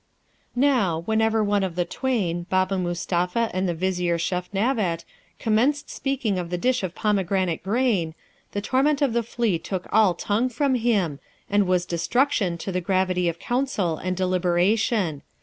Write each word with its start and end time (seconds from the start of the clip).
Now, 0.55 1.01
whenever 1.05 1.43
one 1.43 1.63
of 1.63 1.75
the 1.75 1.85
twain, 1.85 2.47
Baba 2.49 2.75
Mustapha 2.79 3.51
and 3.53 3.69
the 3.69 3.75
Vizier 3.75 4.17
Feshnavat, 4.17 5.05
commenced 5.37 5.91
speaking 5.91 6.39
of 6.39 6.49
the 6.49 6.57
dish 6.57 6.81
of 6.81 6.95
pomegranate 6.95 7.61
grain, 7.61 8.15
the 8.53 8.61
torment 8.61 9.03
of 9.03 9.13
the 9.13 9.21
flea 9.21 9.59
took 9.59 9.85
all 9.93 10.15
tongue 10.15 10.49
from 10.49 10.73
him, 10.73 11.19
and 11.51 11.67
was 11.67 11.85
destruction 11.85 12.57
to 12.57 12.71
the 12.71 12.81
gravity 12.81 13.29
of 13.29 13.37
council 13.37 13.97
and 13.97 14.17
deliberation. 14.17 15.21